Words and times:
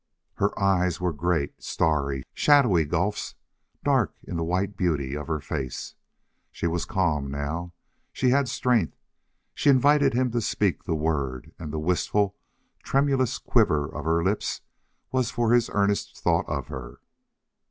Her 0.37 0.59
eyes 0.59 0.99
were 0.99 1.13
great, 1.13 1.61
starry, 1.61 2.23
shadowy 2.33 2.85
gulfs, 2.85 3.35
dark 3.83 4.15
in 4.23 4.35
the 4.35 4.43
white 4.43 4.75
beauty 4.75 5.15
of 5.15 5.27
her 5.27 5.39
face. 5.39 5.93
She 6.51 6.65
was 6.65 6.85
calm 6.85 7.29
now. 7.29 7.73
She 8.11 8.31
had 8.31 8.49
strength. 8.49 8.97
She 9.53 9.69
invited 9.69 10.15
him 10.15 10.31
to 10.31 10.41
speak 10.41 10.85
the 10.85 10.95
word, 10.95 11.51
and 11.59 11.71
the 11.71 11.77
wistful, 11.77 12.35
tremulous 12.81 13.37
quiver 13.37 13.85
of 13.87 14.05
her 14.05 14.23
lips 14.23 14.61
was 15.11 15.29
for 15.29 15.53
his 15.53 15.69
earnest 15.71 16.19
thought 16.19 16.49
of 16.49 16.65
her. 16.69 16.99